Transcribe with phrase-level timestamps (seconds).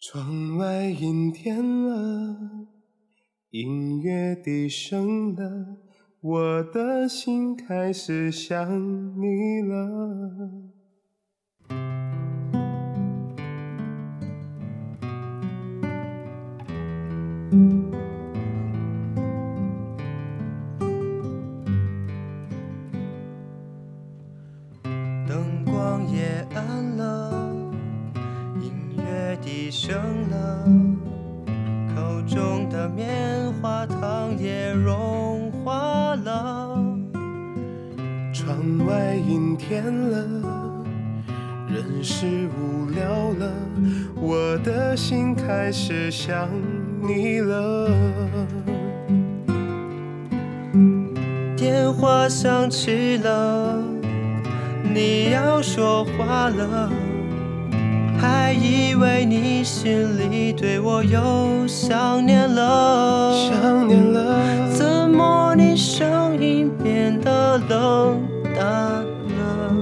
[0.00, 2.36] 窗外阴天了，
[3.50, 5.76] 音乐低声了，
[6.20, 8.80] 我的心开始想
[9.20, 10.68] 你了。
[25.26, 26.77] 灯光也暗，
[29.68, 29.94] 乐低声
[30.30, 30.64] 了，
[31.94, 36.74] 口中的棉花糖也融化了。
[38.32, 38.56] 窗
[38.86, 40.24] 外阴天了，
[41.68, 43.52] 人是无聊了，
[44.16, 46.48] 我的心开始想
[47.02, 47.90] 你了。
[51.54, 53.82] 电话响起了，
[54.94, 56.90] 你要说话了，
[59.28, 63.50] 你心里对我又想念了。
[63.50, 68.22] 想念了，怎么你声音变得冷
[68.56, 69.76] 淡了？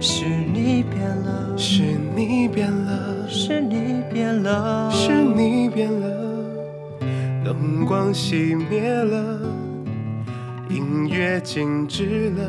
[0.00, 1.82] 是你变了，是
[2.14, 6.06] 你变了，是你变了，是你变了，
[7.44, 9.40] 灯光熄灭了，
[10.68, 12.48] 音乐静止了，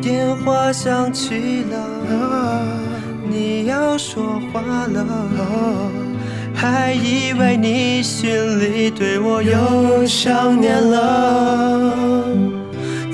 [0.00, 2.66] 电话响起了，
[3.30, 5.06] 你要说话了。
[6.54, 8.28] 还以为你心
[8.60, 12.24] 里对我又想念了，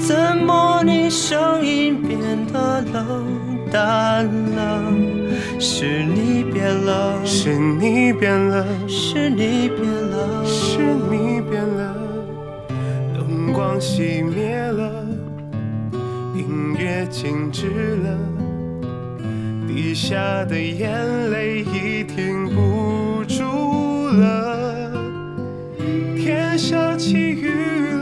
[0.08, 2.18] 怎么你声音变
[2.50, 3.26] 得冷
[3.70, 4.24] 淡
[4.56, 4.82] 了？
[5.60, 10.78] 是你变了，是你变了，是你变了，是
[11.10, 11.94] 你变了，
[13.12, 14.90] 灯光熄灭了，
[16.34, 18.18] 音乐静止了，
[19.66, 20.90] 滴下的眼
[21.30, 23.44] 泪已停不住
[24.08, 24.90] 了，
[26.16, 27.50] 天下起雨
[27.90, 27.97] 了，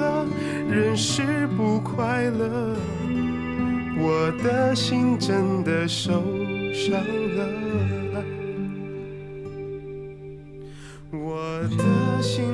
[0.77, 2.77] 人是不快乐，
[3.99, 6.23] 我的心真的受
[6.71, 7.01] 伤
[7.35, 8.23] 了。
[11.11, 12.45] 我的心